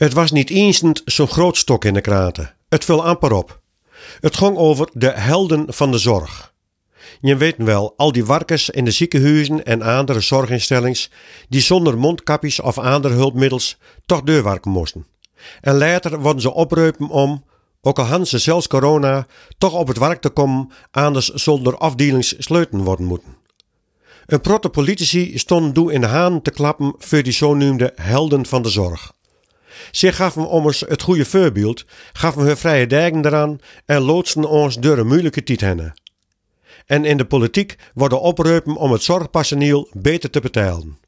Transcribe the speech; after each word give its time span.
Het 0.00 0.12
was 0.12 0.30
niet 0.30 0.50
eens 0.50 0.82
zo'n 1.04 1.28
groot 1.28 1.56
stok 1.56 1.84
in 1.84 1.94
de 1.94 2.00
kraten. 2.00 2.54
Het 2.68 2.84
viel 2.84 3.04
amper 3.04 3.32
op. 3.32 3.60
Het 4.20 4.36
ging 4.36 4.56
over 4.56 4.88
de 4.92 5.10
helden 5.10 5.74
van 5.74 5.90
de 5.90 5.98
zorg. 5.98 6.54
Je 7.20 7.36
weet 7.36 7.54
wel, 7.56 7.94
al 7.96 8.12
die 8.12 8.24
warkers 8.24 8.70
in 8.70 8.84
de 8.84 8.90
ziekenhuizen 8.90 9.64
en 9.64 9.82
andere 9.82 10.20
zorginstellings 10.20 11.10
die 11.48 11.60
zonder 11.60 11.98
mondkapjes 11.98 12.60
of 12.60 12.78
andere 12.78 13.14
hulpmiddels 13.14 13.78
toch 14.06 14.22
deurwerken 14.22 14.70
moesten. 14.70 15.06
En 15.60 15.78
later 15.78 16.20
worden 16.20 16.42
ze 16.42 16.52
opreupen 16.52 17.08
om, 17.08 17.44
ook 17.80 17.98
al 17.98 18.04
hadden 18.04 18.26
ze 18.26 18.38
zelfs 18.38 18.66
corona, 18.66 19.26
toch 19.58 19.74
op 19.74 19.88
het 19.88 19.98
werk 19.98 20.20
te 20.20 20.30
komen, 20.30 20.70
anders 20.90 21.28
zonder 21.28 21.78
afdelings 21.78 22.34
sleuten 22.38 22.78
worden 22.78 23.06
moeten. 23.06 23.36
Een 24.26 24.40
protte 24.40 24.68
politici 24.68 25.38
stonden 25.38 25.72
doe 25.72 25.92
in 25.92 26.00
de 26.00 26.06
haan 26.06 26.42
te 26.42 26.50
klappen 26.50 26.94
voor 26.98 27.22
die 27.22 27.32
zogenoemde 27.32 27.92
helden 27.94 28.46
van 28.46 28.62
de 28.62 28.68
zorg. 28.68 29.18
Ze 29.90 30.12
gaven 30.12 30.48
ons 30.48 30.80
het 30.88 31.02
goede 31.02 31.24
voorbeeld, 31.24 31.84
gaven 32.12 32.42
hun 32.42 32.56
vrije 32.56 32.86
dagen 32.86 33.26
eraan 33.26 33.58
en 33.86 34.00
loodsten 34.00 34.44
ons 34.44 34.76
door 34.76 34.98
een 34.98 35.06
moeilijke 35.06 35.42
tijd. 35.42 35.92
En 36.86 37.04
in 37.04 37.16
de 37.16 37.24
politiek 37.24 37.76
worden 37.94 38.20
oproepen 38.20 38.76
om 38.76 38.92
het 38.92 39.02
zorgpersoneel 39.02 39.88
beter 39.92 40.30
te 40.30 40.40
betalen. 40.40 40.98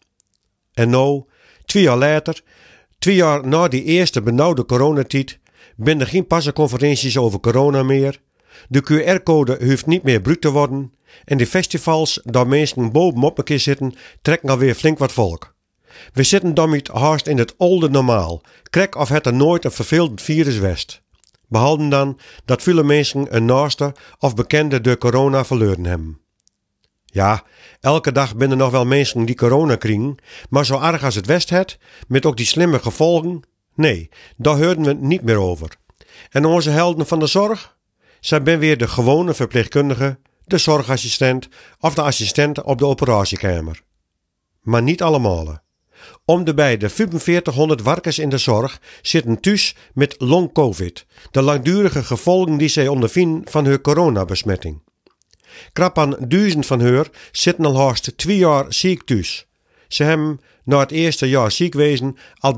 En 0.74 0.90
nou, 0.90 1.24
twee 1.64 1.82
jaar 1.82 1.96
later, 1.96 2.42
twee 2.98 3.14
jaar 3.14 3.46
na 3.46 3.68
die 3.68 3.84
eerste 3.84 4.22
benauwde 4.22 4.64
coronatijd, 4.64 5.38
ben 5.76 6.00
er 6.00 6.06
geen 6.06 6.26
passenconferenties 6.26 7.16
over 7.16 7.40
corona 7.40 7.82
meer. 7.82 8.20
De 8.68 8.82
QR-code 8.82 9.58
hoeft 9.64 9.86
niet 9.86 10.02
meer 10.02 10.20
bruut 10.20 10.40
te 10.40 10.50
worden. 10.50 10.92
En 11.24 11.38
de 11.38 11.46
festivals, 11.46 12.20
daar 12.24 12.46
mensen 12.46 12.92
bovenop 12.92 13.44
keer 13.44 13.60
zitten, 13.60 13.94
trekken 14.22 14.48
alweer 14.48 14.74
flink 14.74 14.98
wat 14.98 15.12
volk. 15.12 15.51
We 16.12 16.22
zitten 16.22 16.54
daarmee 16.54 16.82
haast 16.92 17.26
in 17.26 17.38
het 17.38 17.54
oude 17.58 17.88
normaal. 17.88 18.40
Krek 18.70 18.96
of 18.96 19.08
het 19.08 19.26
er 19.26 19.34
nooit 19.34 19.64
een 19.64 19.72
vervelend 19.72 20.22
virus 20.22 20.58
west. 20.58 21.02
Behalve 21.48 21.88
dan 21.88 22.18
dat 22.44 22.62
veel 22.62 22.82
mensen 22.82 23.36
een 23.36 23.44
naaste 23.44 23.94
of 24.18 24.34
bekende 24.34 24.80
door 24.80 24.98
corona 24.98 25.44
verloren 25.44 25.84
hebben. 25.84 26.20
Ja, 27.04 27.44
elke 27.80 28.12
dag 28.12 28.36
binnen 28.36 28.58
nog 28.58 28.70
wel 28.70 28.84
mensen 28.84 29.24
die 29.24 29.34
corona 29.34 29.76
krijgen, 29.76 30.16
maar 30.48 30.66
zo 30.66 30.80
erg 30.80 31.04
als 31.04 31.14
het 31.14 31.26
west 31.26 31.50
het, 31.50 31.78
met 32.08 32.26
ook 32.26 32.36
die 32.36 32.46
slimme 32.46 32.78
gevolgen, 32.78 33.42
nee, 33.74 34.08
daar 34.36 34.56
hoorden 34.56 34.84
we 34.84 34.92
niet 34.94 35.22
meer 35.22 35.36
over. 35.36 35.76
En 36.30 36.44
onze 36.44 36.70
helden 36.70 37.06
van 37.06 37.18
de 37.18 37.26
zorg? 37.26 37.76
Zij 38.20 38.42
ben 38.42 38.58
weer 38.58 38.78
de 38.78 38.88
gewone 38.88 39.34
verpleegkundige, 39.34 40.18
de 40.44 40.58
zorgassistent 40.58 41.48
of 41.78 41.94
de 41.94 42.02
assistent 42.02 42.62
op 42.62 42.78
de 42.78 42.86
operatiekamer. 42.86 43.82
Maar 44.60 44.82
niet 44.82 45.02
allemaal. 45.02 45.60
Om 46.24 46.44
de 46.44 46.54
bij 46.54 46.76
de 46.76 46.88
4500 46.88 47.82
werkers 47.82 48.18
in 48.18 48.28
de 48.28 48.38
zorg 48.38 48.80
zitten 49.02 49.40
thuis 49.40 49.76
met 49.94 50.14
long-covid, 50.18 51.06
de 51.30 51.42
langdurige 51.42 52.04
gevolgen 52.04 52.56
die 52.56 52.68
zij 52.68 52.88
ondervinden 52.88 53.42
van 53.50 53.64
hun 53.64 53.80
coronabesmetting. 53.80 54.82
Krap 55.72 55.98
aan 55.98 56.16
duizend 56.18 56.66
van 56.66 56.80
haar 56.80 57.06
zitten 57.32 57.64
al 57.64 57.78
haast 57.78 58.16
twee 58.16 58.36
jaar 58.36 58.64
ziek 58.68 59.02
thuis. 59.02 59.46
Ze 59.88 60.04
hebben 60.04 60.40
na 60.64 60.78
het 60.78 60.90
eerste 60.90 61.28
jaar 61.28 61.50
ziekwezen 61.50 62.16
al 62.38 62.56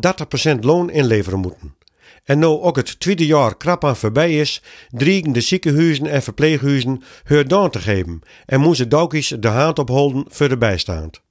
30% 0.57 0.59
loon 0.61 0.91
inleveren 0.91 1.39
moeten. 1.39 1.77
En 2.25 2.39
nu 2.39 2.47
ook 2.47 2.77
het 2.77 3.01
tweede 3.01 3.27
jaar 3.27 3.57
krap 3.57 3.85
aan 3.85 3.97
voorbij 3.97 4.39
is, 4.41 4.63
dreigen 4.91 5.33
de 5.33 5.41
ziekenhuizen 5.41 6.07
en 6.07 6.23
verpleeghuizen 6.23 7.03
hun 7.25 7.49
dan 7.49 7.71
te 7.71 7.79
geven 7.79 8.21
en 8.47 8.61
moeten 8.61 8.89
doukjes 8.89 9.29
de 9.29 9.49
hand 9.49 9.79
ophouden 9.79 10.25
voor 10.29 10.49
de 10.49 10.59
bijstaand. 10.59 11.24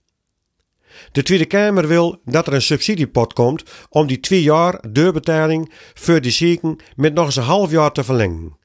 De 1.12 1.24
Tweede 1.24 1.46
Kamer 1.46 1.88
wil 1.88 2.22
dat 2.26 2.48
er 2.48 2.54
een 2.54 2.62
subsidiepot 2.62 3.34
komt 3.34 3.64
om 3.90 4.08
die 4.08 4.20
twee 4.20 4.42
jaar 4.42 4.92
deurbetaling 4.92 5.72
voor 5.94 6.22
de 6.22 6.32
zieken 6.32 6.80
met 6.96 7.14
nog 7.14 7.26
eens 7.26 7.36
een 7.36 7.44
half 7.44 7.72
jaar 7.72 7.92
te 7.92 8.04
verlengen. 8.04 8.58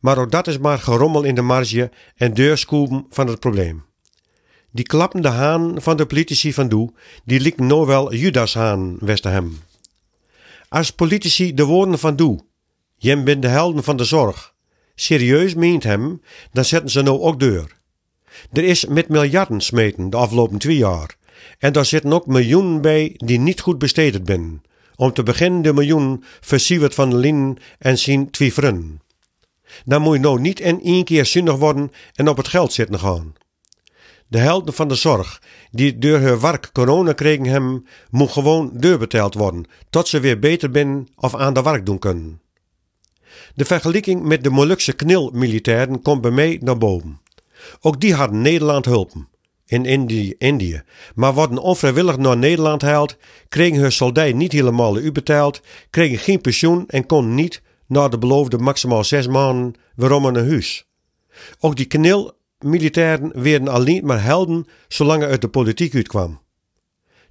Maar 0.00 0.18
ook 0.18 0.30
dat 0.30 0.46
is 0.46 0.58
maar 0.58 0.78
gerommel 0.78 1.22
in 1.22 1.34
de 1.34 1.42
marge 1.42 1.90
en 2.16 2.34
deurskoeven 2.34 3.06
van 3.10 3.26
het 3.26 3.40
probleem. 3.40 3.84
Die 4.70 4.84
klappende 4.84 5.28
haan 5.28 5.82
van 5.82 5.96
de 5.96 6.06
politici 6.06 6.52
van 6.52 6.68
Doe, 6.68 6.92
die 7.24 7.40
lijkt 7.40 7.58
nou 7.58 7.86
wel 7.86 8.14
Judas 8.14 8.54
haan 8.54 8.96
Westerhem. 9.00 9.58
Als 10.68 10.90
politici 10.90 11.54
de 11.54 11.64
woorden 11.64 11.98
van 11.98 12.16
Doe, 12.16 12.40
jem 12.96 13.24
bent 13.24 13.42
de 13.42 13.48
helden 13.48 13.84
van 13.84 13.96
de 13.96 14.04
zorg, 14.04 14.54
serieus 14.94 15.54
meent 15.54 15.82
hem, 15.82 16.22
dan 16.52 16.64
zetten 16.64 16.90
ze 16.90 17.02
nou 17.02 17.20
ook 17.20 17.40
deur. 17.40 17.78
Er 18.52 18.64
is 18.64 18.86
met 18.86 19.08
miljarden 19.08 19.60
smeten 19.60 20.10
de 20.10 20.16
afgelopen 20.16 20.58
twee 20.58 20.76
jaar. 20.76 21.16
En 21.58 21.72
daar 21.72 21.84
zitten 21.84 22.12
ook 22.12 22.26
miljoenen 22.26 22.80
bij 22.80 23.12
die 23.16 23.38
niet 23.38 23.60
goed 23.60 23.78
besteed 23.78 24.20
zijn. 24.24 24.62
Om 24.96 25.12
te 25.12 25.22
beginnen 25.22 25.62
de 25.62 25.72
miljoenen 25.72 26.24
versieverd 26.40 26.94
van 26.94 27.10
de 27.10 27.16
Lien 27.16 27.58
en 27.78 27.98
zien 27.98 28.30
twieferen. 28.30 29.00
Dan 29.84 30.02
moet 30.02 30.14
je 30.14 30.20
nou 30.20 30.40
niet 30.40 30.60
in 30.60 30.82
één 30.82 31.04
keer 31.04 31.26
zinnig 31.26 31.56
worden 31.56 31.90
en 32.14 32.28
op 32.28 32.36
het 32.36 32.48
geld 32.48 32.72
zitten 32.72 32.98
gaan. 32.98 33.32
De 34.26 34.38
helden 34.38 34.74
van 34.74 34.88
de 34.88 34.94
zorg, 34.94 35.42
die 35.70 35.98
door 35.98 36.18
hun 36.18 36.40
werk 36.40 36.70
corona 36.72 37.12
kregen 37.12 37.44
hebben, 37.46 37.86
moet 38.10 38.30
gewoon 38.30 38.70
deurbetaald 38.74 39.34
worden, 39.34 39.64
tot 39.90 40.08
ze 40.08 40.20
weer 40.20 40.38
beter 40.38 40.70
binnen 40.70 41.08
of 41.16 41.34
aan 41.34 41.54
de 41.54 41.62
werk 41.62 41.86
doen 41.86 41.98
kunnen. 41.98 42.40
De 43.54 43.64
vergelijking 43.64 44.22
met 44.22 44.44
de 44.44 44.50
Molukse 44.50 44.92
knilmilitairen 44.92 46.02
komt 46.02 46.20
bij 46.20 46.30
mij 46.30 46.58
naar 46.62 46.78
boven. 46.78 47.20
Ook 47.80 48.00
die 48.00 48.14
hadden 48.14 48.40
Nederland 48.40 48.84
hulpen 48.84 49.29
in 49.70 50.36
Indië. 50.38 50.82
Maar 51.14 51.34
worden 51.34 51.58
onvrijwillig 51.58 52.16
naar 52.16 52.36
Nederland 52.36 52.82
haalt, 52.82 53.16
kregen 53.48 53.80
hun 53.80 53.92
soldaten 53.92 54.36
niet 54.36 54.52
helemaal 54.52 55.12
betaald, 55.12 55.60
kregen 55.90 56.18
geen 56.18 56.40
pensioen 56.40 56.84
en 56.88 57.06
konden 57.06 57.34
niet 57.34 57.62
naar 57.86 58.10
de 58.10 58.18
beloofde 58.18 58.58
maximaal 58.58 59.04
zes 59.04 59.26
maanden 59.26 59.74
waarom 59.94 60.24
een 60.24 60.48
huis. 60.48 60.86
Ook 61.60 61.76
die 61.76 61.86
militairen 62.58 63.42
werden 63.42 63.68
alleen 63.68 64.06
maar 64.06 64.22
helden 64.22 64.66
zolang 64.88 65.22
uit 65.22 65.40
de 65.40 65.48
politiek 65.48 65.94
uitkwam. 65.94 66.40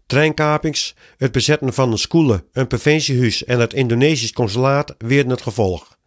Treinkapings, 0.05 0.95
het 1.17 1.31
bezetten 1.31 1.73
van 1.73 1.91
een 1.91 1.97
school, 1.97 2.39
een 2.53 2.67
provinciehuis 2.67 3.43
en 3.45 3.59
het 3.59 3.73
Indonesisch 3.73 4.33
consulaat 4.33 4.95
werden 4.97 5.31
het 5.31 5.41
gevolg. 5.41 5.97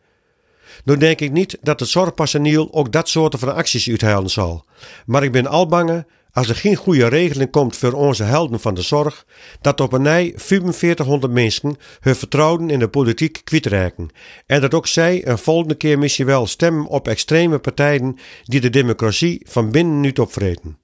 Nu 0.84 0.96
denk 0.96 1.20
ik 1.20 1.32
niet 1.32 1.58
dat 1.60 1.80
het 1.80 1.88
zorgpersoneel 1.88 2.72
ook 2.72 2.92
dat 2.92 3.08
soort 3.08 3.38
van 3.38 3.54
acties 3.54 3.88
uithalen 3.88 4.30
zal. 4.30 4.64
Maar 5.06 5.24
ik 5.24 5.32
ben 5.32 5.46
al 5.46 5.66
bang 5.66 6.04
als 6.32 6.48
er 6.48 6.56
geen 6.56 6.76
goede 6.76 7.06
regeling 7.06 7.50
komt 7.50 7.76
voor 7.76 7.92
onze 7.92 8.22
helden 8.22 8.60
van 8.60 8.74
de 8.74 8.82
zorg, 8.82 9.26
dat 9.60 9.80
op 9.80 9.92
een 9.92 10.02
nij 10.02 10.32
4500 10.36 11.32
mensen 11.32 11.76
hun 12.00 12.16
vertrouwen 12.16 12.70
in 12.70 12.78
de 12.78 12.88
politiek 12.88 13.40
kwijtraken. 13.44 14.10
En 14.46 14.60
dat 14.60 14.74
ook 14.74 14.86
zij 14.86 15.26
een 15.26 15.38
volgende 15.38 15.74
keer 15.74 15.98
misschien 15.98 16.26
wel 16.26 16.46
stemmen 16.46 16.86
op 16.86 17.08
extreme 17.08 17.58
partijen 17.58 18.16
die 18.44 18.60
de 18.60 18.70
democratie 18.70 19.46
van 19.48 19.70
binnen 19.70 20.00
niet 20.00 20.18
opvreten. 20.18 20.78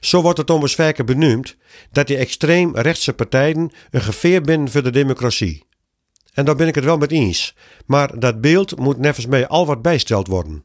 Zo 0.00 0.22
wordt 0.22 0.38
het 0.38 0.50
ons 0.50 0.74
vaker 0.74 1.04
benoemd 1.04 1.56
dat 1.92 2.06
die 2.06 2.16
extreem 2.16 2.76
rechtse 2.76 3.12
partijen 3.12 3.70
een 3.90 4.00
geveer 4.00 4.40
binnen 4.40 4.70
voor 4.70 4.82
de 4.82 4.90
democratie. 4.90 5.64
En 6.32 6.44
daar 6.44 6.56
ben 6.56 6.68
ik 6.68 6.74
het 6.74 6.84
wel 6.84 6.98
met 6.98 7.12
eens, 7.12 7.54
maar 7.86 8.18
dat 8.18 8.40
beeld 8.40 8.78
moet 8.78 8.98
nevens 8.98 9.26
mij 9.26 9.48
al 9.48 9.66
wat 9.66 9.82
bijsteld 9.82 10.26
worden. 10.26 10.64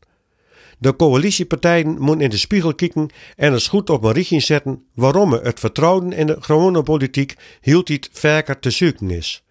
De 0.81 0.95
coalitiepartijen 0.95 1.99
moeten 1.99 2.21
in 2.21 2.29
de 2.29 2.37
spiegel 2.37 2.75
kijken 2.75 3.09
en 3.35 3.53
eens 3.53 3.67
goed 3.67 3.89
op 3.89 4.03
een 4.03 4.11
richting 4.11 4.43
zetten 4.43 4.83
waarom 4.93 5.31
het 5.31 5.59
vertrouwen 5.59 6.11
in 6.11 6.27
de 6.27 6.37
gewone 6.39 6.83
politiek 6.83 7.35
hield 7.61 7.89
iets 7.89 8.09
vaker 8.11 8.59
te 8.59 8.69
zoeken 8.69 9.09
is. 9.09 9.43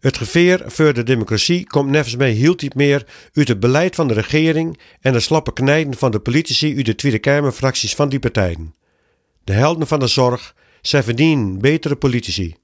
Het 0.00 0.16
geveer 0.16 0.62
voor 0.66 0.92
de 0.92 1.02
democratie 1.02 1.66
komt 1.66 1.90
nevens 1.90 2.16
mij 2.16 2.30
hield 2.30 2.62
iets 2.62 2.74
meer 2.74 3.06
uit 3.32 3.48
het 3.48 3.60
beleid 3.60 3.94
van 3.94 4.08
de 4.08 4.14
regering 4.14 4.78
en 5.00 5.12
de 5.12 5.20
slappe 5.20 5.52
knijden 5.52 5.96
van 5.96 6.10
de 6.10 6.20
politici 6.20 6.76
uit 6.76 6.86
de 6.86 6.94
Tweede 6.94 7.18
Kamerfracties 7.18 7.94
van 7.94 8.08
die 8.08 8.18
partijen. 8.18 8.74
De 9.44 9.52
helden 9.52 9.86
van 9.86 9.98
de 9.98 10.06
zorg, 10.06 10.54
zij 10.80 11.02
verdienen 11.02 11.58
betere 11.58 11.96
politici. 11.96 12.54